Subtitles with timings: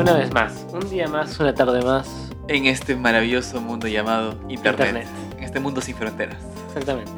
[0.00, 2.30] Una vez más, un día más, una tarde más.
[2.48, 4.88] En este maravilloso mundo llamado Internet.
[4.88, 5.06] Internet.
[5.36, 6.38] En este mundo sin fronteras.
[6.68, 7.12] Exactamente.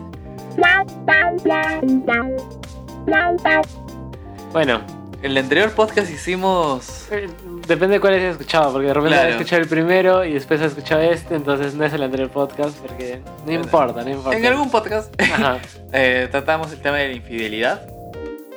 [4.53, 4.81] Bueno,
[5.22, 7.06] En el anterior podcast hicimos.
[7.13, 7.29] eh,
[7.69, 9.28] depende de cuál hayas escuchado, porque de repente Claro.
[9.28, 12.76] has escuchado el primero y después has escuchado este, entonces no es el anterior podcast,
[12.78, 14.37] porque no importa, no importa.
[14.37, 15.14] En algún podcast
[15.92, 17.83] eh, tratamos el tema de la infidelidad.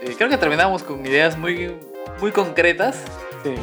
[0.01, 1.75] Eh, creo que terminamos con ideas muy,
[2.19, 3.03] muy concretas.
[3.43, 3.53] Sí.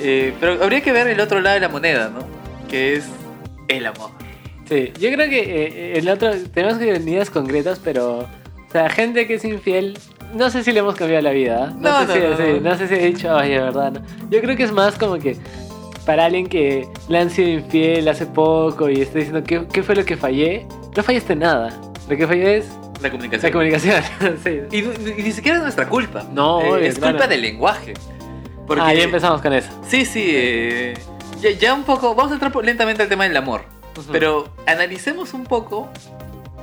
[0.00, 2.20] Eh, pero habría que ver el otro lado de la moneda, ¿no?
[2.68, 3.06] Que es
[3.68, 4.10] el amor.
[4.68, 8.28] Sí, yo creo que eh, el otro, tenemos que tener ideas concretas, pero, o
[8.72, 9.98] sea, gente que es infiel,
[10.34, 11.70] no sé si le hemos cambiado la vida.
[11.70, 11.74] ¿eh?
[11.78, 12.70] No, sé no, si, no, sí, no.
[12.70, 14.02] no sé si he dicho, oye, verdad, no.
[14.30, 15.36] Yo creo que es más como que
[16.06, 19.94] para alguien que le han sido infiel hace poco y está diciendo, ¿qué, qué fue
[19.94, 20.66] lo que fallé?
[20.96, 21.78] No fallaste nada.
[22.08, 22.66] Lo que fallé es
[23.02, 23.50] La comunicación.
[23.50, 24.02] la comunicación.
[24.44, 24.60] sí.
[24.70, 26.24] Y, y ni siquiera es nuestra culpa.
[26.32, 27.14] No, Eh, obvio, es claro.
[27.14, 27.94] culpa del lenguaje.
[28.66, 29.68] Porque, Ah, ya empezamos con eso.
[29.88, 30.24] Sí, sí.
[30.26, 30.94] eh,
[31.40, 32.14] ya, ya un poco.
[32.14, 33.62] Vamos a entrar lentamente al tema del amor.
[34.10, 35.88] Pero analicemos un poco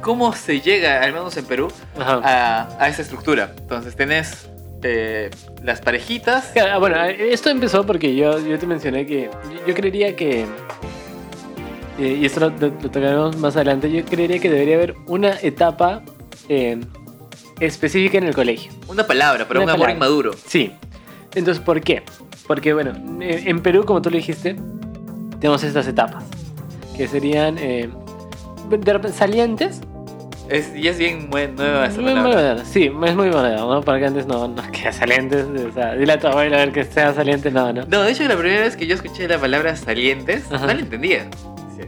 [0.01, 3.53] cómo se llega, al menos en Perú, a, a esa estructura.
[3.57, 4.49] Entonces tenés
[4.83, 5.29] eh,
[5.63, 6.47] las parejitas.
[6.53, 10.45] Claro, ah, bueno, esto empezó porque yo, yo te mencioné que yo, yo creería que,
[11.99, 15.39] eh, y esto lo, lo- lo tocaremos más adelante, yo creería que debería haber una
[15.41, 16.01] etapa
[17.59, 18.71] específica en el colegio.
[18.87, 20.31] Una palabra Una un amor inmaduro.
[20.47, 20.73] Sí.
[21.35, 22.03] Entonces, ¿por qué?
[22.47, 24.55] Porque, bueno, en Perú, como tú lo dijiste,
[25.39, 26.23] tenemos estas etapas,
[26.97, 27.89] que serían eh,
[28.69, 29.81] de repente salientes.
[30.49, 32.65] Es, y es bien mue- nueva esa Muy palabra.
[32.65, 33.81] sí, es muy moderno, ¿no?
[33.81, 36.83] Porque antes no, no que salientes, o sea, dile a tu abuelo a ver que
[36.83, 37.85] sea saliente, no, no.
[37.85, 40.67] No, de hecho la primera vez que yo escuché la palabra salientes, Ajá.
[40.67, 41.29] no la entendía.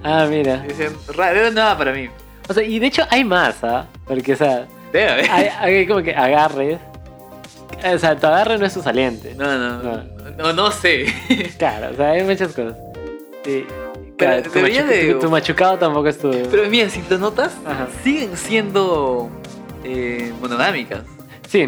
[0.02, 0.59] Ah, mira.
[0.59, 2.08] Decían, "Ra- era nada para mí.
[2.47, 3.86] O sea, y de hecho hay más, ¿ah?
[4.08, 5.30] Porque, o sea, Debe haber.
[5.30, 6.80] hay, hay como que agarres.
[7.93, 9.33] O sea, tu agarre no es tu saliente.
[9.35, 10.03] No, no, No.
[10.38, 11.05] no, no, sé.
[11.57, 12.75] Claro, o sea, hay muchas cosas.
[13.45, 13.65] Sí.
[13.67, 16.31] Pero Claro, tu, debería machu- de- tu- tu machucado tampoco es tu.
[16.49, 17.87] Pero mira, si lo notas, Ajá.
[18.03, 19.30] siguen siendo
[19.83, 21.02] eh, monogámicas.
[21.49, 21.67] Sí,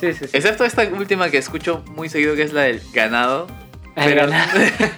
[0.00, 0.26] sí, sí.
[0.26, 0.30] sí.
[0.36, 3.46] Excepto esta última que escucho muy seguido, que es la del ganado.
[3.94, 4.50] El Pero, ganado.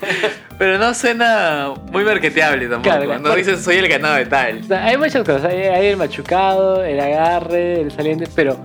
[0.59, 2.83] pero no suena muy marketeable tampoco.
[2.97, 4.61] Claro, no dices soy el ganado de tal.
[4.61, 5.47] O sea, hay muchas cosas.
[5.47, 8.57] Hay, hay el machucado, el agarre, el saliente, pero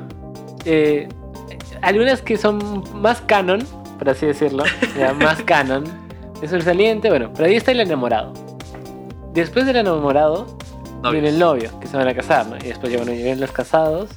[0.66, 1.10] eh,
[1.82, 3.60] algunas que son más canon,
[3.98, 4.64] por así decirlo,
[4.98, 5.84] ya, más canon,
[6.42, 7.10] es el saliente.
[7.10, 8.34] Bueno, pero ahí está el enamorado.
[9.34, 10.46] Después del enamorado
[11.02, 11.12] Novios.
[11.14, 12.58] viene el novio, que se van a casar, ¿no?
[12.58, 14.10] Y después bueno, vienen los casados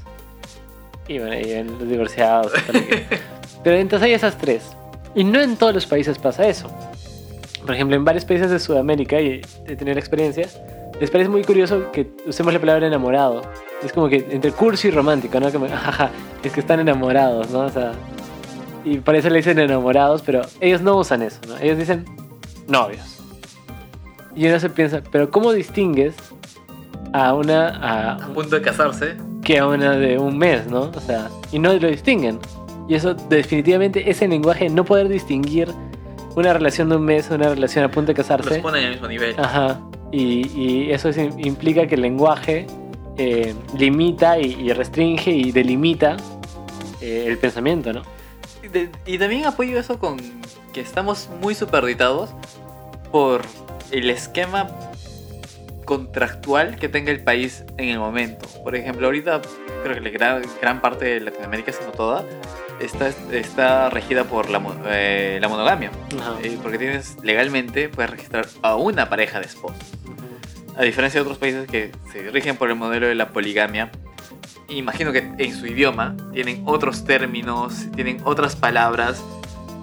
[1.09, 2.53] y bueno, vienen los divorciados.
[2.57, 3.07] y tal y que-
[3.65, 4.65] pero entonces hay esas tres.
[5.15, 6.69] Y no en todos los países pasa eso.
[7.65, 10.49] Por ejemplo, en varios países de Sudamérica, y he tenido la experiencia,
[11.01, 13.43] les parece muy curioso que usemos la palabra enamorado.
[13.85, 15.51] Es como que entre cursi y romántico, ¿no?
[15.51, 16.11] Como, jaja,
[16.43, 17.61] es que están enamorados, ¿no?
[17.61, 17.93] O sea,
[18.85, 21.57] y por eso le dicen enamorados, pero ellos no usan eso, ¿no?
[21.59, 22.05] Ellos dicen
[22.69, 23.19] novios.
[24.35, 26.15] Y uno se piensa, pero ¿cómo distingues
[27.13, 29.15] a una A a, punto de casarse.
[29.45, 30.91] que a una de un mes, ¿no?
[30.95, 32.39] O sea, y no lo distinguen.
[32.89, 35.69] Y eso definitivamente ese lenguaje no poder distinguir
[36.35, 38.61] una relación de un mes, una relación a punto de Los casarse.
[38.61, 39.35] ponen al mismo nivel.
[39.39, 39.79] Ajá.
[40.11, 42.67] Y, y eso es- implica que el lenguaje
[43.19, 46.17] eh, limita y, y restringe y delimita
[47.01, 48.03] eh, el pensamiento, ¿no?
[48.63, 50.17] Y de- Y también apoyo eso con
[50.73, 52.31] que estamos muy superditados
[53.11, 53.43] por
[53.91, 54.69] el esquema
[55.85, 58.47] contractual que tenga el país en el momento.
[58.63, 59.43] Por ejemplo, ahorita
[59.83, 62.25] creo que la gran, gran parte de Latinoamérica, si no toda,
[62.81, 65.91] está, está regida por la, eh, la monogamia.
[66.43, 69.77] Eh, porque tienes legalmente, puedes registrar a una pareja de esposos.
[70.77, 73.91] A diferencia de otros países que se rigen por el modelo de la poligamia,
[74.69, 79.23] imagino que en su idioma tienen otros términos, tienen otras palabras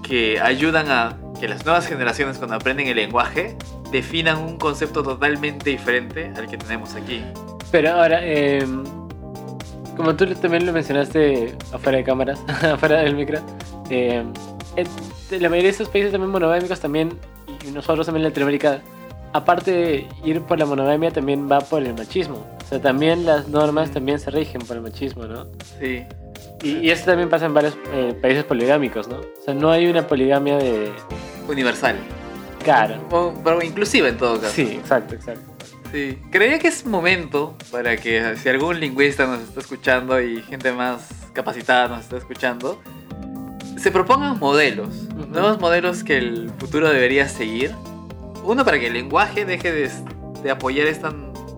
[0.02, 3.56] que ayudan a que las nuevas generaciones cuando aprenden el lenguaje
[3.92, 7.24] definan un concepto totalmente diferente al que tenemos aquí.
[7.72, 8.66] Pero ahora, eh,
[9.96, 13.40] como tú también lo mencionaste afuera de cámaras, afuera del micro,
[13.90, 14.24] eh,
[15.32, 17.18] la mayoría de estos países también monogámicos también,
[17.68, 18.82] y nosotros también en Latinoamérica,
[19.34, 22.46] aparte de ir por la monogamia, también va por el machismo.
[22.64, 25.48] O sea, también las normas también se rigen por el machismo, ¿no?
[25.80, 26.04] Sí.
[26.64, 29.18] Y, y eso también pasa en varios eh, países poligámicos, ¿no?
[29.18, 30.92] O sea, no hay una poligamia de...
[31.48, 31.96] Universal.
[32.64, 33.00] Cara.
[33.12, 34.54] O- pero inclusive en todo caso.
[34.54, 35.42] Sí, exacto, exacto.
[35.92, 40.72] Sí, creería que es momento para que si algún lingüista nos está escuchando y gente
[40.72, 42.80] más capacitada nos está escuchando,
[43.78, 44.90] se propongan modelos,
[45.30, 47.74] nuevos modelos que el futuro debería seguir.
[48.44, 49.90] Uno para que el lenguaje deje de,
[50.44, 51.14] de apoyar esta,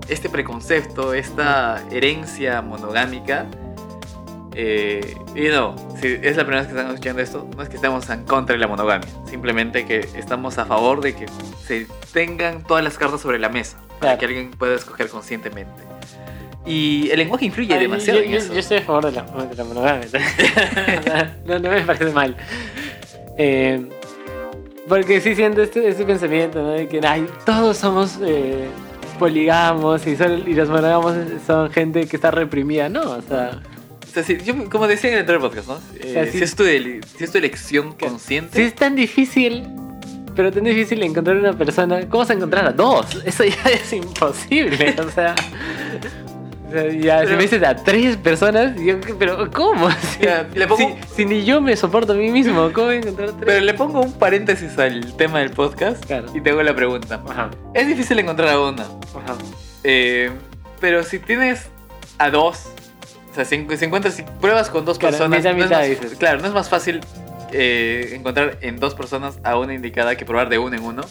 [0.09, 3.45] este preconcepto, esta herencia monogámica.
[4.53, 7.75] Eh, y no, si es la primera vez que estamos escuchando esto, no es que
[7.77, 11.25] estemos en contra de la monogamia, simplemente que estamos a favor de que
[11.65, 15.83] se tengan todas las cartas sobre la mesa, para que alguien pueda escoger conscientemente.
[16.65, 18.53] Y el lenguaje influye Ay, demasiado yo, en yo- eso.
[18.53, 20.07] yo estoy a favor de la, de la monogamia.
[21.45, 22.35] No, no me parece mal.
[23.37, 23.87] Eh,
[24.87, 26.69] porque sí siento este, este pensamiento, ¿no?
[26.71, 28.67] De que ay, todos somos eh,
[29.19, 32.89] poligamos y, son- y los monógamos son gente que está reprimida.
[32.89, 33.59] No, o sea,
[34.03, 35.79] O sea, si- yo, como decía en el podcast, ¿no?
[35.99, 39.67] Eh, sea, sí- si, es tu si es tu elección consciente, si es tan difícil,
[40.35, 43.21] pero tan difícil encontrar una persona, ¿cómo vas a encontrar a dos?
[43.25, 45.35] Eso ya es imposible, o sea.
[46.99, 49.89] Ya, si Pero- me dices a tres personas, yo, pero ¿cómo?
[50.01, 52.95] Si, Ya, le pongo- si- si ni yo me soporto a mí mismo, ¿cómo voy
[52.95, 53.43] a encontrar tres?
[53.45, 56.27] Pero le pongo un paréntesis al tema del podcast Claro.
[56.33, 57.21] y te hago la pregunta.
[57.27, 59.37] Ajá, Es difícil encontrar a una, ajá.
[59.83, 60.31] eh,
[60.79, 61.67] pero si tienes
[62.17, 62.67] a dos,
[63.31, 66.15] o sea, si, si encuentras, si pruebas con dos Claro, personas, mitad, no es más-
[66.17, 67.01] claro, no es más fácil
[67.53, 71.01] eh, encontrar en dos personas a una indicada que probar de uno en uno.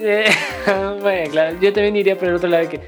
[0.00, 0.26] Eh,
[1.00, 2.80] bueno, claro, yo también iría por el otro lado que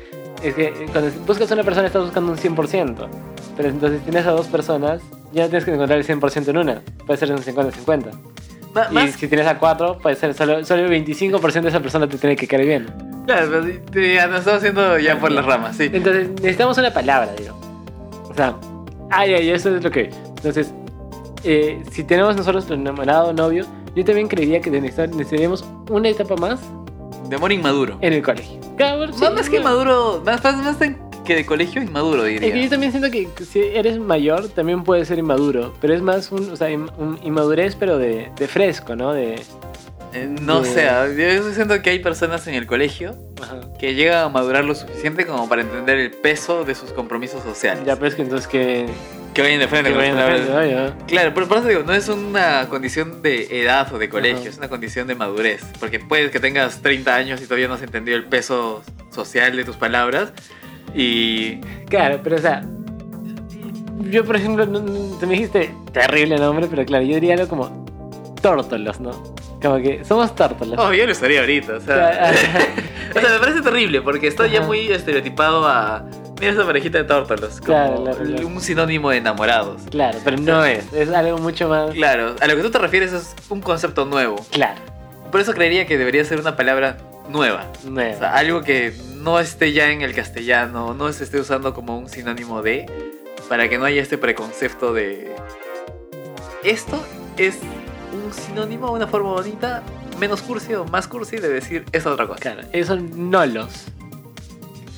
[0.49, 3.09] es que cuando buscas a una persona estás buscando un 100%.
[3.57, 5.01] Pero entonces tienes a dos personas,
[5.33, 6.83] ya no tienes que encontrar el 100% en una.
[7.07, 8.11] Puede ser un 50-50.
[8.75, 11.81] Ma- Y más, si tienes a cuatro, puede ser solo, solo el 25% de esa
[11.81, 12.87] persona te tiene que caer bien.
[13.27, 15.89] claro, pero sí, sí, ya nos estamos haciendo ya por las ramas, sí.
[15.93, 17.59] Entonces necesitamos una palabra, digo.
[18.29, 18.55] O sea,
[19.11, 20.11] ay, ay, eso es lo que.
[20.37, 20.75] Entonces,
[21.45, 23.65] eh, si tenemos nosotros enamorado novio,
[23.95, 26.61] yo también creería que necesita- necesitaríamos una etapa más
[27.31, 27.97] De amor inmaduro.
[28.03, 28.61] en el colegio.
[28.79, 30.77] Sí, más, que maduro, más, más,
[31.25, 32.71] que de colegio inmaduro, Es que yo diría.
[32.71, 36.57] también siento que si eres mayor también puedes ser inmaduro, pero es más un, o
[36.57, 39.13] sea, un inmadurez pero de, de fresco, ¿no?
[39.13, 39.35] De,
[40.13, 43.61] Eh, no de- sé, ah, yo siento que hay personas en el colegio ajá.
[43.79, 47.83] que llegan a madurar lo suficiente como para entender el peso de sus compromisos sociales.
[47.85, 48.87] Ya pues que entonces que,
[49.37, 50.71] que vayan de frente que vayan de frente.
[50.71, 51.07] Ya.
[51.07, 54.49] Claro, pero por eso digo, no es una condición de edad o de colegio, Ajá.
[54.49, 55.63] es una condición de madurez.
[55.79, 59.65] Porque puedes que tengas 30 años y todavía no has entendido el peso social de
[59.65, 60.33] tus palabras.
[60.95, 61.61] Y.
[61.91, 62.65] Claro, pero o sea,
[64.11, 67.85] yo por ejemplo, te me dijiste terrible nombre, pero claro, yo diría algo como
[68.41, 69.11] tórtolos, ¿no?
[69.61, 70.79] Como que somos tórtolos.
[70.79, 72.33] Oh, yo lo estaría ahorita, o sea.
[73.15, 74.67] o sea, me parece terrible porque está ya Ajá.
[74.67, 76.07] muy estereotipado a.
[76.39, 78.47] Mira esa parejita de tórtolos, como Claro, claro, claro.
[78.47, 79.83] un sinónimo de enamorados.
[79.91, 81.91] Claro, pero no es, es algo mucho más...
[81.93, 84.37] Claro, a lo que tú te refieres es un concepto nuevo.
[84.53, 84.81] Claro,
[85.33, 86.99] Por eso creería que debería ser una palabra
[87.31, 87.67] nueva.
[87.85, 88.15] nuevo.
[88.17, 91.99] O sea, algo que no esté ya en el castellano, no se esté usando como
[91.99, 92.85] un sinónimo de,
[93.49, 95.35] para que no haya este preconcepto de...
[96.63, 97.03] Esto
[97.39, 97.59] es
[98.13, 99.83] un sinónimo, una forma bonita,
[100.21, 102.41] menos cursi o más cursi de decir esa otra cosa.
[102.41, 103.87] Claro, esos son nolos.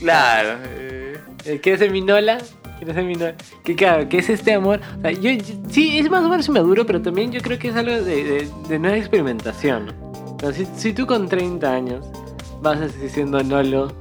[0.01, 0.59] Claro.
[0.65, 0.98] Eh,
[1.45, 2.39] ¿Quieres ser mi nola?
[2.79, 3.35] ¿Quieres ser mi nola?
[3.65, 4.81] Que claro, que es este amor.
[4.99, 7.69] O sea, yo, yo- sí, es más o menos inmaduro, pero también yo creo que
[7.69, 9.93] es algo de, de, de nueva experimentación.
[10.55, 12.07] Si, si tú con 30 años
[12.63, 13.93] vas así siendo nolo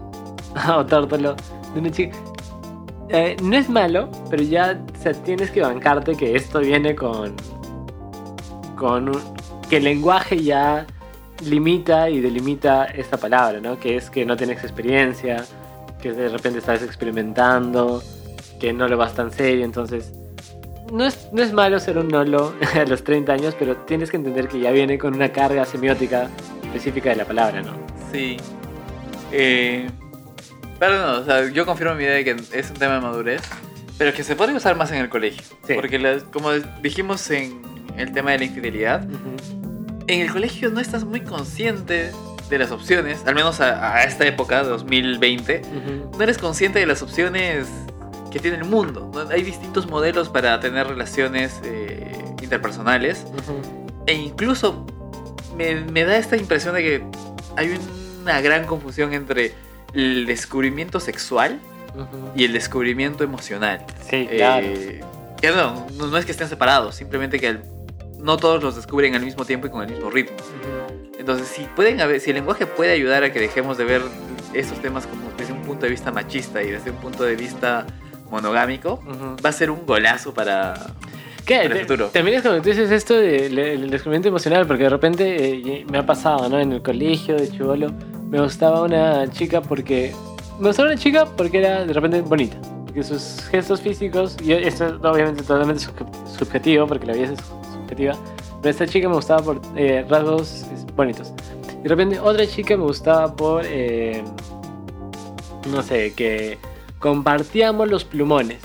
[0.76, 1.36] o tórtolo
[1.74, 2.16] de una chica,
[3.10, 7.34] eh, no es malo, pero ya o sea, tienes que bancarte que esto viene con.
[8.76, 9.38] con un-
[9.70, 10.86] que el lenguaje ya
[11.44, 13.78] limita y delimita esta palabra, ¿no?
[13.80, 15.44] Que es que no tienes experiencia,
[16.02, 18.04] que de repente estás experimentando,
[18.60, 20.12] que no lo vas tan serio, entonces
[20.92, 24.18] no es, no es malo ser un nolo a los 30 años, pero tienes que
[24.18, 26.30] entender que ya viene con una carga semiótica
[26.64, 27.74] específica de la palabra, ¿no?
[28.12, 28.38] sí.
[29.32, 29.90] Eh,
[30.80, 33.42] pero no, o sea, yo confirmo mi idea de que es un tema de madurez,
[33.98, 35.44] pero que se puede usar más en el colegio.
[35.66, 35.74] Sí.
[35.74, 36.52] Porque las- como
[36.82, 37.62] dijimos en
[37.98, 39.06] el tema de la infidelidad,
[40.08, 42.12] en el colegio no estás muy consciente
[42.50, 45.62] de las opciones, al menos a, a esta época, 2020,
[46.18, 47.68] no eres consciente de las opciones
[48.32, 49.12] que tiene el mundo.
[49.32, 53.26] Hay distintos modelos para tener relaciones eh, interpersonales
[54.06, 54.86] e incluso
[55.56, 57.04] me, me da esta impresión de que
[57.56, 57.78] hay
[58.22, 59.54] una gran confusión entre
[59.94, 61.60] el descubrimiento sexual
[62.36, 63.86] y el descubrimiento emocional.
[64.10, 64.66] Sí, claro.
[64.68, 65.02] Eh,
[65.42, 67.64] que no, no, no es que estén separados, simplemente que al-
[68.20, 70.36] no todos los descubren al mismo tiempo y con el mismo ritmo.
[71.20, 74.02] Entonces, si pueden haber, si el lenguaje puede ayudar a que dejemos de ver
[74.54, 77.86] estos temas como desde un punto de vista machista y desde un punto de vista
[78.32, 79.36] monogámico, Ujú.
[79.44, 80.74] va a ser un golazo para,
[81.48, 82.08] en el futuro.
[82.08, 85.98] También es como tú dices esto del del descubrimiento emocional, porque de repente eh, me
[85.98, 86.60] ha pasado, ¿no?
[86.60, 87.92] En el colegio de chivolo,
[88.30, 90.14] me gustaba una chica porque.
[90.60, 92.58] Me gustaba una chica porque era de repente bonita.
[92.86, 97.40] Porque sus gestos físicos, y esto es obviamente totalmente subje- subjetivo, porque la vida es
[97.88, 98.16] subjetiva,
[98.62, 100.66] pero esta chica me gustaba por eh, rasgos
[100.96, 101.34] bonitos.
[101.80, 103.64] Y de repente otra chica me gustaba por.
[103.66, 104.24] eh,
[105.72, 106.58] no sé, que
[107.00, 108.60] compartíamos los plumones.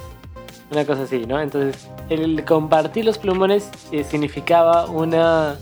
[0.71, 1.41] Una cosa así, ¿no?
[1.41, 5.59] Entonces, el compartir los plumones eh, significaba una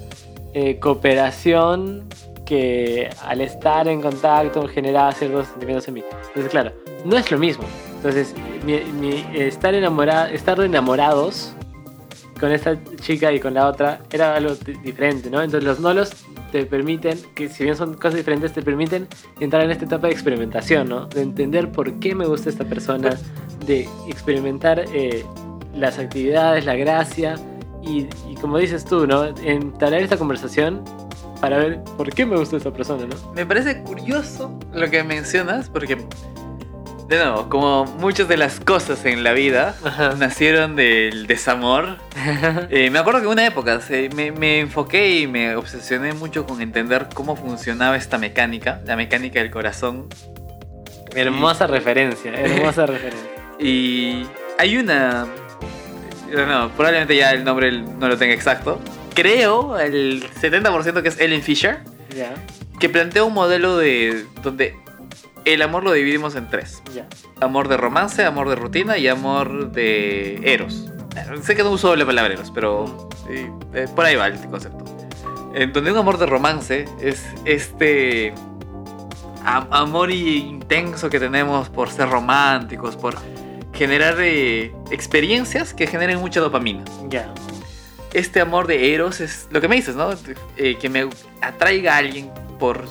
[0.54, 2.06] eh, cooperación
[2.44, 6.04] que al estar en contacto generaba ciertos sentimientos en mí.
[6.28, 6.72] Entonces, claro,
[7.04, 7.64] no es lo mismo.
[7.96, 11.54] Entonces, mi, mi- estar, enamorada, estar enamorados
[12.40, 15.42] con esta chica y con la otra era algo di- diferente, ¿no?
[15.42, 16.10] Entonces, los nolos
[16.50, 19.06] te permiten, que si bien son cosas diferentes, te permiten
[19.38, 21.06] entrar en esta etapa de experimentación, ¿no?
[21.06, 23.10] De entender por qué me gusta esta persona,
[23.66, 25.24] de experimentar eh,
[25.74, 27.36] las actividades, la gracia
[27.82, 29.26] y, y como dices tú, ¿no?
[29.44, 30.82] Entablar esta conversación
[31.40, 33.32] para ver por qué me gusta esta persona, ¿no?
[33.34, 35.96] Me parece curioso lo que mencionas, porque,
[37.10, 40.14] de nuevo, como muchas de las cosas en la vida Ajá.
[40.16, 41.96] nacieron del desamor,
[42.70, 46.46] eh, me acuerdo que en una época se- me, me enfoqué y me obsesioné mucho
[46.46, 50.08] con entender cómo funcionaba esta mecánica, la mecánica del corazón.
[51.14, 53.28] hermosa referencia, hermosa referencia.
[53.62, 54.24] Y
[54.58, 55.26] hay una.
[56.32, 58.80] No, no, probablemente ya el nombre no lo tenga exacto.
[59.14, 61.80] Creo el 70% que es Ellen Fisher,
[62.16, 62.32] Ya,
[62.78, 64.76] que plantea un modelo de donde
[65.44, 67.06] el amor lo dividimos en tres: ya.
[67.40, 70.90] amor de romance, amor de rutina y amor de eros.
[71.42, 74.84] Sé que no uso la palabra eros, pero eh, eh, por ahí va el concepto.
[75.54, 78.32] En donde un amor de romance es este
[79.44, 83.16] am- amor intenso que tenemos por ser románticos, por
[83.72, 86.84] generar eh, experiencias que generen mucha dopamina.
[87.08, 87.32] Ya.
[88.12, 90.10] Este amor de Eros es lo que me dices, ¿no?
[90.56, 91.08] Eh, que me
[91.40, 92.84] atraiga a alguien por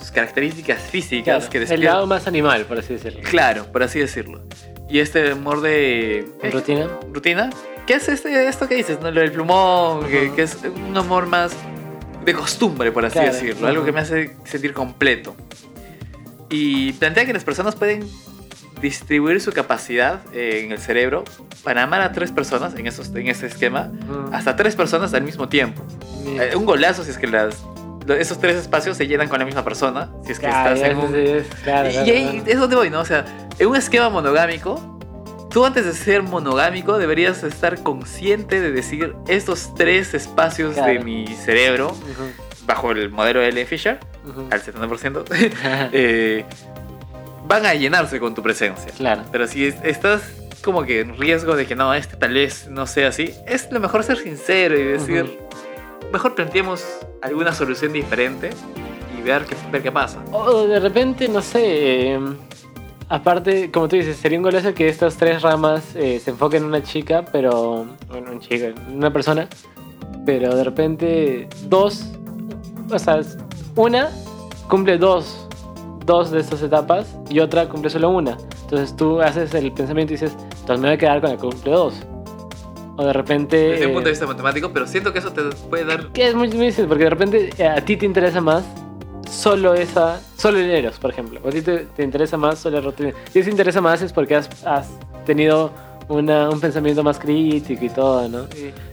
[0.00, 3.20] sus características físicas Claro, que el despiertan- lado más animal, por así decirlo.
[3.22, 4.42] Claro, por así decirlo.
[4.88, 6.88] Y este amor de ¿En rutina?
[7.12, 7.50] rutina,
[7.86, 8.98] ¿qué es este, esto que dices?
[9.00, 9.10] ¿no?
[9.10, 10.34] Lo del plumón, que, Ujú.
[10.36, 11.52] que es un amor más
[12.24, 13.66] de costumbre, por así Claro, decirlo.
[13.68, 13.86] Algo ujú.
[13.86, 15.36] que me hace sentir completo.
[16.48, 18.04] Y plantea que las personas pueden
[18.82, 21.22] distribuir su capacidad eh, en el cerebro
[21.62, 23.92] para amar a tres personas en, esos, en ese esquema,
[24.32, 25.82] hasta tres personas al mismo tiempo.
[26.26, 27.62] Eh, un golazo si es que las,
[28.18, 30.98] esos tres espacios se llenan con la misma persona, si es que Claro, estás en
[30.98, 32.42] un, sí, claro, y claro, ahí claro.
[32.46, 33.00] es donde voy, ¿no?
[33.00, 33.24] O sea,
[33.58, 34.98] en un esquema monogámico,
[35.50, 41.26] tú antes de ser monogámico deberías estar consciente de decir estos tres espacios de mi
[41.26, 41.94] cerebro,
[42.66, 43.98] bajo el modelo de Ellen Fisher,
[44.50, 45.24] al 70%,
[45.92, 46.44] eh,
[47.46, 48.92] van a llenarse con tu presencia.
[48.96, 49.22] claro.
[49.32, 50.22] Pero si es- estás
[50.62, 53.80] como que en riesgo de que no, este tal vez no sea así, es lo
[53.80, 55.38] mejor ser sincero y decir,
[56.12, 56.84] mejor planteemos
[57.22, 58.50] alguna solución diferente
[59.18, 60.18] y ver qué, ver qué pasa.
[60.32, 62.12] O de repente, no sé.
[62.14, 62.20] eh,
[63.08, 66.68] aparte, como tú dices, sería un golazo que estas tres ramas eh, se enfoquen en
[66.68, 67.86] una chica, pero.
[68.08, 69.48] Bueno, un chico, una persona.
[70.26, 72.06] Pero de repente, dos.
[72.90, 73.20] O sea,
[73.76, 74.10] una
[74.68, 75.46] cumple dos.
[76.06, 78.36] Dos de estas etapas y otra cumple solo una.
[78.62, 81.42] Entonces tú haces el pensamiento y dices, entonces me voy a quedar con la que
[81.42, 81.94] cumple dos.
[83.00, 83.56] O de repente.
[83.56, 86.28] Desde un eh, punto de vista matemático, pero siento que eso te puede dar que
[86.28, 88.62] es muy difícil porque de repente eh, a ti te interesa más
[89.30, 91.40] solo esa, solo el Eros, por ejemplo.
[91.42, 93.12] O a ti te, te interesa más solo el rutina.
[93.32, 94.88] Si te interesa más es porque has, has
[95.24, 95.72] tenido
[96.08, 98.46] una- un pensamiento más crítico y todo, ¿no?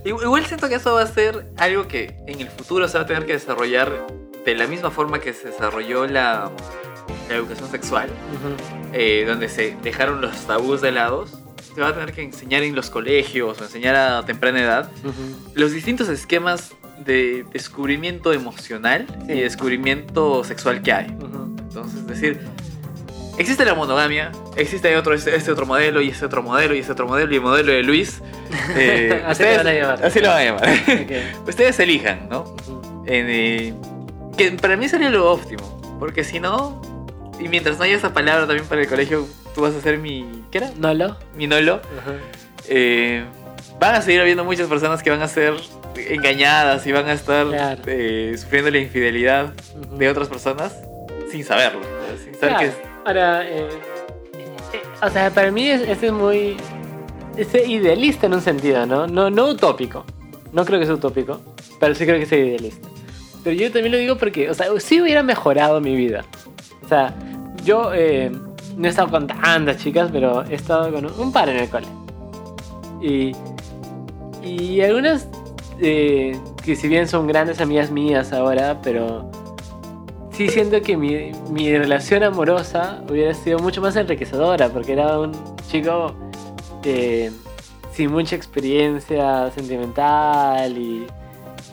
[0.05, 3.07] Igual siento que eso va a ser algo que en el futuro se va a
[3.07, 3.91] tener que desarrollar
[4.45, 6.49] de la misma forma que se desarrolló la,
[7.29, 8.07] la educación sexual,
[8.93, 11.25] eh, donde se dejaron los tabús de lado.
[11.77, 15.51] Se va a tener que enseñar en los colegios o enseñar a temprana edad Ujú.
[15.53, 16.71] los distintos esquemas
[17.05, 19.33] de descubrimiento emocional Sí.
[19.33, 21.05] y descubrimiento sexual que hay.
[21.05, 22.39] Entonces, es decir,
[23.37, 26.93] existe la monogamia, existe otro, este, este otro modelo y este otro modelo y este
[26.93, 28.23] otro modelo y el modelo de Luis.
[28.75, 30.03] eh, Así lo van a llamar.
[30.03, 30.69] Así lo van a llamar.
[31.47, 32.55] Ustedes elijan, ¿no?
[33.05, 33.73] En, eh,
[34.35, 36.81] que para mí sería lo óptimo, porque si no,
[37.39, 40.23] y mientras no haya esa palabra también para el colegio, tú vas a ser mi,
[40.51, 40.69] ¿qué era?
[40.77, 41.17] ¿No lo?
[41.35, 41.81] Mi nolo.
[41.99, 42.11] Ajá.
[42.69, 43.23] Eh,
[43.79, 45.55] van a seguir habiendo muchas personas que van a ser
[45.95, 47.81] engañadas y van a estar Claro.
[47.87, 49.53] eh, sufriendo la infidelidad
[49.87, 49.97] Ujú.
[49.97, 50.75] de otras personas
[51.31, 51.81] sin saberlo,
[52.23, 52.59] sin saber Claro.
[52.59, 52.73] que es
[53.03, 53.67] Ahora, eh,
[54.73, 56.55] eh, o sea, para mí es, este es muy
[57.35, 59.07] es idealista en un sentido, ¿no?
[59.07, 59.31] ¿no?
[59.31, 60.05] No utópico.
[60.53, 61.41] No creo que sea utópico,
[61.79, 62.87] pero sí creo que sea idealista.
[63.43, 66.25] Pero yo también lo digo porque, o sea, sí hubiera mejorado mi vida.
[66.83, 67.15] O sea,
[67.63, 68.31] yo eh,
[68.77, 71.87] no he estado con tantas chicas, pero he estado con un par en el cole.
[73.01, 73.35] Y,
[74.43, 75.27] y algunas
[75.79, 79.29] eh, que si bien son grandes amigas mías ahora, pero
[80.31, 85.31] sí siento que mi, mi relación amorosa hubiera sido mucho más enriquecedora, porque era un
[85.69, 86.13] chico
[86.83, 87.31] eh,
[87.93, 91.07] sin mucha experiencia sentimental y,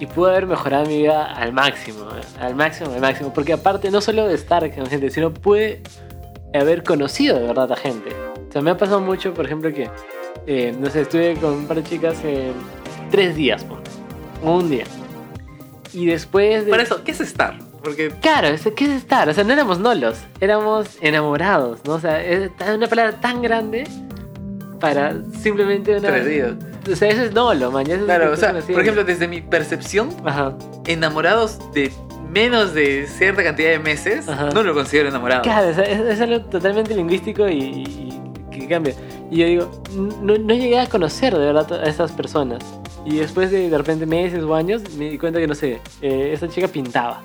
[0.00, 2.06] y pudo haber mejorado mi vida al máximo,
[2.40, 5.82] al máximo, al máximo, porque aparte no solo de estar con gente, sino pude
[6.58, 8.10] haber conocido de verdad a gente.
[8.48, 9.90] O sea, me ha pasado mucho, por ejemplo, que
[10.46, 12.52] eh, no sé, estuve con un par de chicas eh,
[13.10, 13.64] tres días,
[14.42, 14.84] o un día.
[15.92, 16.70] Y después de...
[16.70, 17.58] Para eso, ¿qué es estar?
[17.82, 19.28] Porque Claro, es- ¿qué es estar?
[19.28, 21.94] O sea, no éramos nolos, éramos enamorados, ¿no?
[21.94, 23.84] O sea, es una palabra tan grande
[24.80, 26.08] para simplemente una...
[26.08, 26.52] tres días.
[26.90, 27.86] O sea, eso es nolo, man.
[27.86, 30.56] eso es Claro, que o sea, por ejemplo, desde mi percepción, Ajá.
[30.86, 31.90] enamorados de
[32.34, 34.50] menos de cierta cantidad de meses, Ajá.
[34.50, 35.42] no lo considero enamorado.
[35.42, 38.94] Claro, es, es algo totalmente lingüístico y, y- que cambia.
[39.30, 39.82] Y yo digo,
[40.22, 42.62] no, no llegué a conocer de verdad a esas personas.
[43.04, 46.30] Y después de de repente meses o años, me di cuenta que, no sé, eh,
[46.32, 47.20] esa chica pintaba.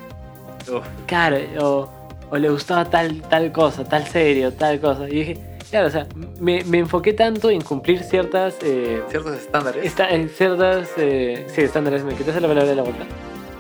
[0.72, 0.86] Uf.
[1.06, 1.90] Claro, o,
[2.32, 5.08] o le gustaba tal, tal cosa, tal serio, tal cosa.
[5.08, 5.38] Y dije,
[5.70, 6.08] claro, o sea,
[6.40, 8.56] me, me enfoqué tanto en cumplir ciertas...
[8.64, 9.86] eh, Ciertos estándares.
[9.86, 10.90] esta- en ciertas...
[10.98, 13.06] eh, sí, estándares, me quitaste la palabra de la boca.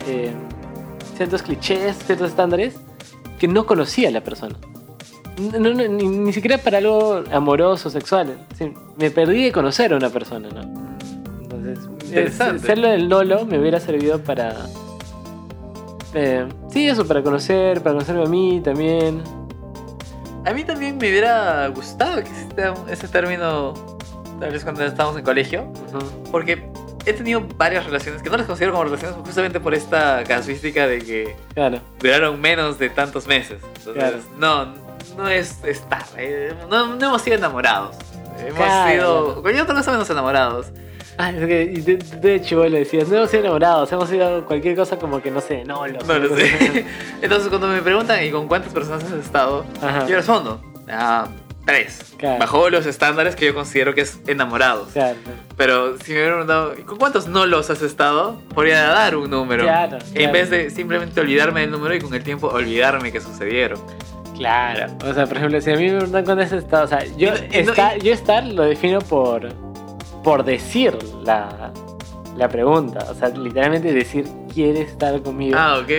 [0.07, 0.31] Eh,
[1.19, 2.75] ciertos clichés, ciertos estándares
[3.37, 4.55] que no conocía a la persona.
[5.51, 8.45] No, no, ni, ni siquiera para algo amoroso, sexual.
[8.57, 10.61] Sí, me perdí de conocer a una persona, ¿no?
[11.41, 12.65] Entonces, Interesante.
[12.67, 14.55] serlo del Nolo me hubiera servido para.
[16.13, 19.21] eh, sí, eso, para conocer, para conocerme a mí también.
[20.45, 23.73] A mí también me hubiera gustado que exista un- ese término,
[24.39, 26.31] tal vez cuando estábamos en colegio, Ujú.
[26.31, 26.69] porque
[27.05, 30.99] he tenido varias relaciones que no las considero como relaciones justamente por esta casuística de
[30.99, 33.59] que Claro, duraron menos de tantos meses.
[33.77, 34.17] Entonces, Claro.
[34.37, 34.65] no,
[35.17, 36.03] no es estar.
[36.17, 37.95] eh, no, no hemos sido enamorados.
[38.39, 38.91] Hemos Claro.
[38.91, 39.41] sido.
[39.41, 40.67] Cualquier otra cosa menos enamorados.
[41.17, 44.45] Ah, es que de, de hecho vos le decías, no hemos sido enamorados, hemos sido
[44.45, 46.85] cualquier cosa como que no sé, no lo No lo sé.
[47.21, 49.65] Entonces, cuando me preguntan, ¿y con cuántas personas has estado?
[49.81, 50.07] Ajá.
[50.07, 51.27] Yo respondo, ah,
[51.69, 52.13] tres.
[52.17, 52.39] Claro.
[52.39, 54.89] Bajo los estándares que yo considero que es enamorados.
[54.93, 55.17] Claro,
[55.55, 58.41] Pero si me hubieran preguntado, ¿y con cuántos no los has estado?
[58.53, 59.63] Podría dar un número.
[59.63, 63.79] Claro, En vez de simplemente olvidarme del número y con el tiempo olvidarme que sucedieron.
[64.37, 64.87] claro.
[65.05, 67.29] O sea, por ejemplo, si a mí me preguntan cuándo has estado, o sea, yo,
[67.53, 69.49] Y no- yo estar lo defino por,
[70.23, 71.71] por decir la,
[72.37, 73.05] la pregunta.
[73.09, 75.57] O sea, literalmente decir, ¿quiere estar conmigo?
[75.59, 75.89] Ah, ok.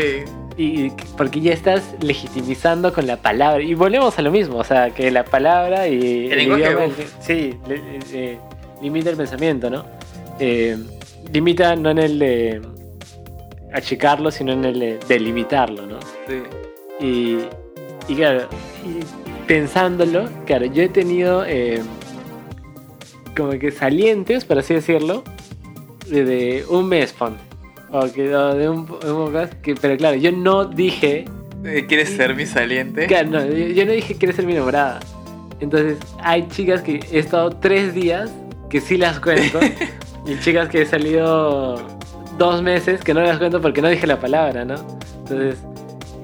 [0.56, 3.62] Y, porque ya estás legitimizando con la palabra.
[3.62, 6.86] Y volvemos a lo mismo, o sea, que la palabra y El lenguaje, idioma,
[7.20, 7.80] sí, le-
[8.12, 8.38] eh,
[8.82, 9.84] limita el pensamiento, ¿no?
[10.38, 10.76] Eh,
[11.32, 12.60] limita no en el de
[13.72, 15.98] achicarlo, sino en el de delimitarlo, ¿no?
[16.26, 16.42] Sí.
[17.04, 17.38] Y,
[18.12, 18.48] y claro,
[18.84, 21.80] y pensándolo, claro, yo he tenido eh,
[23.36, 25.22] como que salientes, por así decirlo,
[26.08, 27.40] de, de un mes, ponte.
[27.92, 31.24] O, que, o de un, un poco más, que, pero claro, yo no dije,
[31.64, 33.06] Eh, ¿Quieres ser mi saliente?
[33.06, 35.00] claro, no, yo, yo no dije quiero ser mi enamorada.
[35.60, 38.30] Entonces, hay chicas que he estado tres días
[38.70, 39.58] que sí las cuento,
[40.26, 41.76] y chicas que he salido
[42.38, 44.76] dos meses que no las cuento porque no dije la palabra, ¿no?
[45.18, 45.56] Entonces,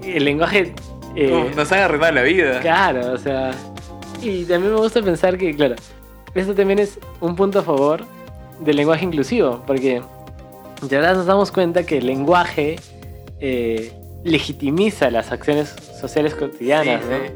[0.04, 0.72] el lenguaje...
[1.16, 2.60] eh, Uf, nos han arruinado la vida.
[2.60, 3.50] Claro, o sea.
[4.22, 5.74] Y también me gusta pensar que, claro,
[6.34, 8.04] esto también es un punto a favor
[8.60, 10.00] del lenguaje inclusivo, porque
[10.82, 12.76] ya verdad nos damos cuenta que el lenguaje
[13.40, 13.92] eh,
[14.24, 17.16] legitimiza las acciones sociales cotidianas, Sí, ¿no?
[17.26, 17.32] sí.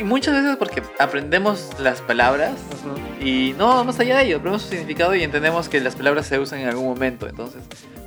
[0.00, 2.52] Y muchas veces porque aprendemos las palabras
[2.84, 3.24] Ujú.
[3.26, 6.38] y no vamos allá de ello, aprendemos su significado y entendemos que las palabras se
[6.38, 7.26] usan en algún momento.
[7.28, 7.62] Entonces,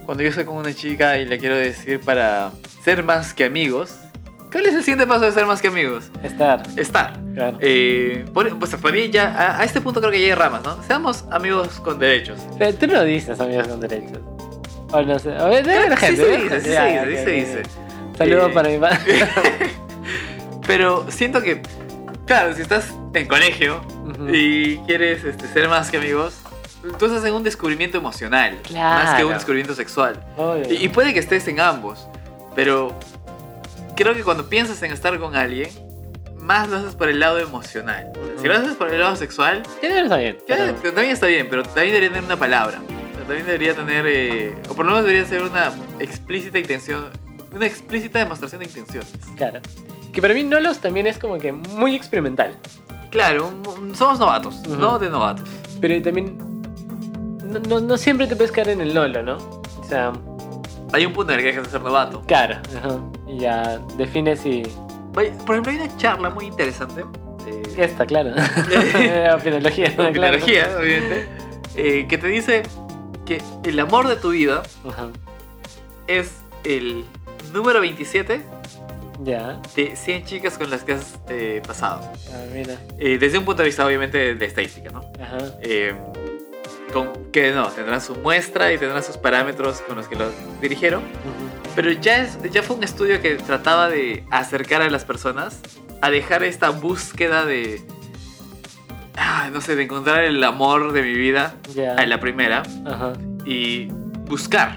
[0.05, 2.51] cuando yo estoy con una chica y le quiero decir para
[2.83, 3.95] ser más que amigos,
[4.51, 6.05] ¿cuál es el siguiente paso de ser más que amigos?
[6.23, 7.19] Estar, Estar.
[7.33, 7.57] claro.
[7.59, 10.63] Eh, por, pues para mí ya, a, a este punto creo que ya hay ramas,
[10.63, 10.81] ¿no?
[10.83, 12.39] Seamos amigos con derechos.
[12.57, 14.19] Pero tú no dices amigos con derechos.
[14.93, 15.31] O no sé.
[15.35, 16.21] A ver, debe haber Sí gente.
[16.23, 17.63] se debe dice, sí se dice, sí se dice.
[18.17, 18.99] Saludos Eh, para mi padre.
[20.67, 21.61] Pero siento que,
[22.25, 24.29] claro, si estás en colegio Ujú.
[24.33, 26.35] y quieres este, ser más que amigos,
[26.97, 29.29] tú estás en un descubrimiento emocional, más que un Claro.
[29.29, 30.23] descubrimiento sexual.
[30.69, 32.07] Y, y puede que estés en ambos,
[32.55, 32.97] pero
[33.95, 35.69] creo que cuando piensas en estar con alguien,
[36.37, 38.11] más lo haces por el lado emocional.
[38.41, 40.37] Si lo haces por el lado sexual, Ya está bien.
[40.47, 42.79] también está bien, pero también debería tener una palabra.
[43.25, 47.05] También debería tener, eh, o por lo menos debería ser una explícita intención,
[47.53, 49.11] una explícita demostración de intenciones.
[49.35, 49.59] Claro.
[50.11, 52.55] Que para mí Nolos también es como que muy experimental.
[53.09, 53.51] Claro,
[53.93, 54.75] somos novatos, Ujú.
[54.75, 55.47] no de novatos.
[55.81, 56.37] Pero también.
[57.43, 59.37] No, no, no siempre te puedes quedar en el Nolo, ¿no?
[59.79, 60.11] O sea,
[60.93, 62.21] Hay un punto en el que dejas de ser novato.
[62.27, 62.59] claro.
[62.77, 64.63] ajá, Y ya defines si.
[65.13, 67.03] Vaya, Por ejemplo, hay una charla muy interesante.
[67.47, 68.31] eh, Esta, claro.
[69.35, 70.37] Opinología, con claro.
[70.37, 71.27] obviamente.
[71.75, 72.63] eh, que te dice
[73.25, 75.07] que el amor de tu vida Ajá,
[76.07, 76.31] es
[76.63, 77.05] el
[77.53, 78.41] número 27
[79.23, 79.59] Ya.
[79.75, 82.01] de 100 chicas con las que has eh, pasado.
[82.31, 82.77] Ah, mira.
[82.97, 84.99] Eh, desde un punto de vista, obviamente, de estadística, ¿no?
[85.21, 85.37] Ajá.
[85.61, 85.93] Eh,
[86.91, 90.31] con, que no, tendrán su muestra y tendrán sus parámetros con los que los
[90.61, 91.01] dirigieron.
[91.03, 95.59] ujú, Pero ya, es, ya fue un estudio que trataba de acercar a las personas
[96.01, 97.81] a dejar esta búsqueda de.
[99.17, 101.93] Ah, no sé, de encontrar el amor de mi vida Ya.
[101.95, 103.13] a la primera Ajá.
[103.45, 103.87] y
[104.27, 104.75] buscar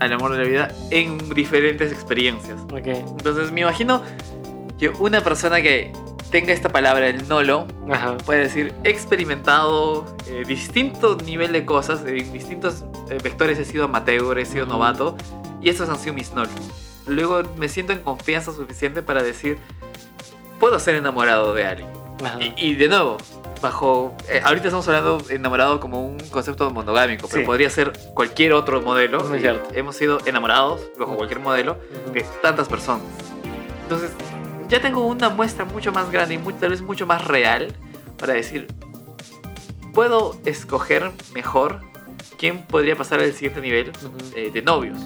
[0.00, 2.60] al amor de la vida en diferentes experiencias.
[2.72, 2.86] Ok.
[2.86, 4.02] Entonces me imagino
[4.78, 5.92] que una persona que
[6.30, 8.16] tenga esta palabra, el nolo, Ajá.
[8.18, 13.84] puede decir, he experimentado eh, distinto nivel de cosas, en distintos eh, vectores he sido
[13.84, 15.16] amateur, he sido novato,
[15.60, 16.52] y esos han sido mis nolos.
[17.06, 19.58] Luego me siento en confianza suficiente para decir,
[20.60, 21.88] puedo ser enamorado de alguien.
[22.56, 23.16] Y de nuevo,
[23.60, 24.14] bajo.
[24.28, 27.46] eh, ahorita estamos hablando enamorado como un concepto monogámico, pero Sí.
[27.46, 29.34] podría ser cualquier otro modelo.
[29.36, 29.68] Y cierto.
[29.74, 31.76] Hemos sido enamorados bajo cualquier modelo
[32.12, 33.02] de tantas personas.
[33.82, 34.10] Entonces,
[34.68, 37.74] ya tengo una muestra mucho más grande y muy- tal vez mucho más real
[38.18, 38.66] para decir,
[39.94, 41.80] puedo escoger mejor
[42.38, 43.92] quién podría pasar al siguiente nivel
[44.36, 44.98] eh, de novios.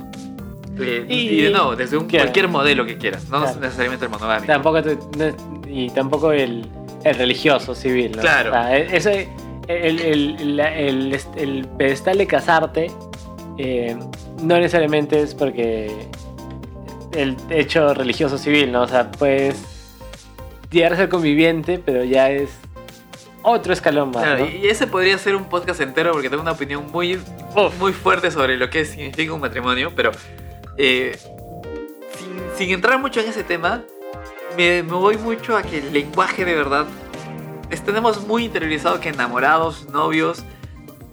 [0.79, 3.61] Eh, Y- y, de nuevo, desde un, cualquier modelo que quieras, no Claro.
[3.61, 4.47] necesariamente el monogámico.
[4.53, 6.67] Tampoco no- y tampoco el,
[7.05, 8.21] el religioso civil, ¿no?
[8.23, 8.51] Claro.
[8.51, 9.29] O sea, e- ese,
[9.69, 12.91] el, el, el, el pedestal de casarte
[13.59, 13.97] eh,
[14.43, 16.09] no necesariamente es porque
[17.13, 18.83] el hecho religioso civil, ¿no?
[18.83, 19.57] O sea, puedes
[20.71, 22.51] llegar a ser conviviente, pero ya es
[23.43, 24.51] otro escalón más, Claro, ¿no?
[24.51, 27.19] y ese podría ser un podcast entero porque tengo una opinión muy,
[27.79, 30.13] muy fuerte sobre lo que significa un matrimonio, pero
[30.79, 31.19] eh,
[32.17, 33.83] sin, sin entrar mucho en ese tema,
[34.57, 36.87] me, me voy mucho a que el lenguaje de verdad,
[37.85, 40.45] tenemos muy interiorizado que enamorados, novios,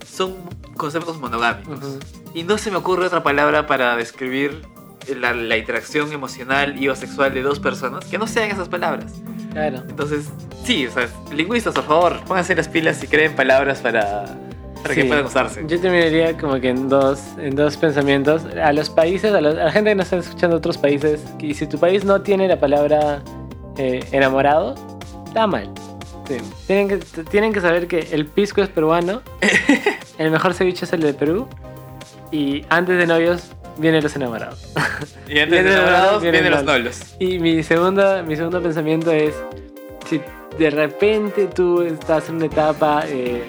[0.06, 0.36] son
[0.76, 1.78] conceptos monogámicos.
[1.78, 1.98] Ujú.
[2.34, 4.62] Y no se me ocurre otra palabra para describir
[5.16, 9.12] la, la interacción emocional y o sexual de dos personas que no sean esas palabras.
[9.52, 9.82] Claro.
[9.88, 10.26] Entonces,
[10.64, 14.24] sí, o sea, lingüistas, por favor, pónganse las pilas y creen palabras para,
[14.82, 15.04] para Sí.
[15.04, 15.64] puedan usarse.
[15.66, 18.42] Yo terminaría como que en dos, en dos pensamientos.
[18.62, 21.20] A los países, a, los- a la gente que nos está escuchando de otros países,
[21.38, 23.22] y si tu país no tiene la palabra
[23.76, 24.74] eh, enamorado,
[25.26, 25.70] está mal.
[26.28, 26.36] Sí.
[26.66, 26.96] Tienen, que,
[27.30, 29.22] tienen que saber que el pisco es peruano,
[30.18, 31.48] el mejor ceviche es el de Perú,
[32.30, 34.72] y antes de novios vienen los enamorados.
[35.28, 37.00] Y antes de enamorados vienen vienen los nolos.
[37.18, 39.34] Y mi, segunda, mi segundo pensamiento es,
[40.08, 40.20] si
[40.58, 43.44] de repente tú estás en una etapa eh,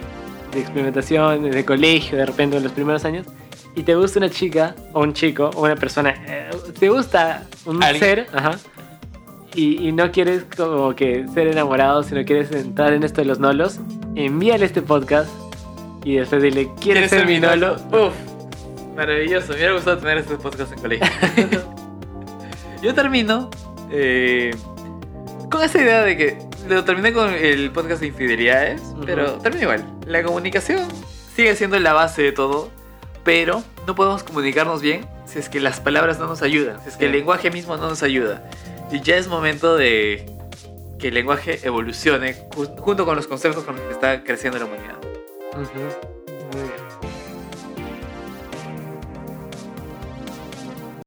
[0.54, 3.28] de experimentación, de colegio, de repente en los primeros años,
[3.76, 7.82] y te gusta una chica, o un chico, o una persona, eh, te gusta un
[7.84, 8.04] Alguien.
[8.04, 8.58] ser, ajá,
[9.56, 13.40] y, y no quieres como que ser enamorado, sino quieres entrar en esto de los
[13.40, 13.80] nolos,
[14.16, 15.30] envíale este podcast
[16.04, 17.76] y después dile, ¿quieres, ser, mi nolo?
[17.92, 18.14] Uf,
[18.96, 19.50] maravilloso.
[19.50, 21.08] Me hubiera gustado tener estos podcasts en colegio.
[22.82, 23.50] Yo termino
[23.92, 24.52] eh,
[25.52, 29.02] con esa idea de que lo terminé con el podcast de infidelidades, Ujú.
[29.06, 29.86] pero termino igual.
[30.06, 30.80] La comunicación
[31.36, 32.70] sigue siendo la base de todo,
[33.24, 36.98] pero no podemos comunicarnos bien si es que las palabras no nos ayudan, si es
[36.98, 37.18] que el Sí.
[37.18, 38.50] lenguaje mismo no nos ayuda.
[38.92, 40.26] Y ya es momento de
[41.00, 44.66] que el lenguaje evolucione ju- junto con los conceptos con los que está creciendo la
[44.66, 44.98] humanidad.
[45.54, 46.21] Ujú.